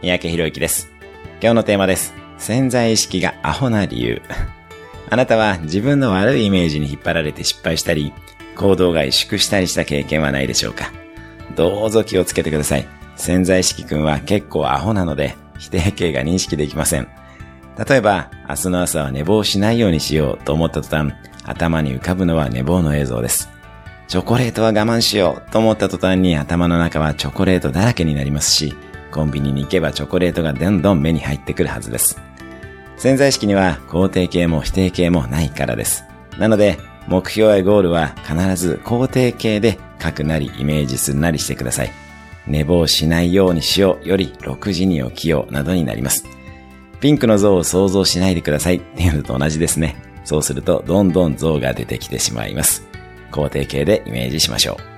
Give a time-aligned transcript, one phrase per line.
[0.00, 0.92] 三宅博之です。
[1.40, 2.14] 今日のテーマです。
[2.38, 4.22] 潜在意識がアホな理由。
[5.10, 8.12] あなたは自分の悪いイメージに引っ張られて失敗したり、
[8.54, 10.92] 行動が萎縮したりした経験はないでしょうか
[11.56, 12.86] どうぞ気をつけてください。
[13.16, 17.08] 潜在意識くんは結構アホなので、否定形が認識できません。
[17.88, 21.12] 例えば、明日の朝は寝坊しないようにしようと思った途端、
[21.44, 23.50] 頭に浮かぶのは寝坊の映像です。
[24.06, 28.76] チョコレートは我慢しようと思った途端に頭の中はチョコレートだらけになりますし、
[29.10, 32.20] コンビニに行けばチョコレートがどんどん目に入ってくるはずです。
[32.96, 36.04] 潜在意識には肯定形も否定形もないからです。
[36.38, 41.92] なので、目標やゴールは必ず肯定形で書くなりイメージするなりしてください。
[42.46, 46.24] 寝坊しないようにしようより6時に起きようなどになります。
[47.00, 49.96] ピンクの像を想像しないでくださいっていうのと同じですね。
[50.24, 52.86] そうするとどんどん像が出てきてしまいます。
[53.30, 54.97] 肯定形でイメージしましょう。